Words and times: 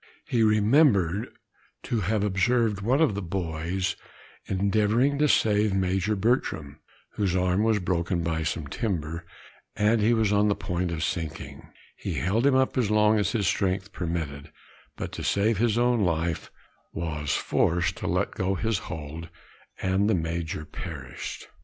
He 0.25 0.41
remembered 0.41 1.29
to 1.83 1.99
have 1.99 2.23
observed 2.23 2.81
one 2.81 3.01
of 3.01 3.13
the 3.13 3.21
boys 3.21 3.95
endeavoring 4.47 5.19
to 5.19 5.27
save 5.27 5.75
Major 5.75 6.15
Bertram, 6.15 6.79
whose 7.11 7.35
arm 7.35 7.61
was 7.61 7.77
broken 7.77 8.23
by 8.23 8.41
some 8.41 8.65
timber, 8.65 9.27
and 9.75 10.01
he 10.01 10.15
was 10.15 10.33
on 10.33 10.47
the 10.47 10.55
point 10.55 10.89
of 10.89 11.03
sinking; 11.03 11.69
he 11.95 12.15
held 12.15 12.47
him 12.47 12.55
up 12.55 12.79
as 12.79 12.89
long 12.89 13.19
as 13.19 13.33
his 13.33 13.45
strength 13.45 13.91
permitted; 13.93 14.51
but 14.97 15.11
to 15.11 15.23
save 15.23 15.59
his 15.59 15.77
own 15.77 16.03
life, 16.03 16.49
was 16.93 17.35
forced 17.35 17.95
to 17.97 18.07
let 18.07 18.31
go 18.31 18.55
his 18.55 18.79
hold, 18.89 19.29
and 19.83 20.09
the 20.09 20.15
Major 20.15 20.65
perished. 20.65 21.47